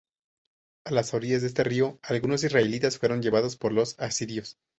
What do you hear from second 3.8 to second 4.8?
asirios.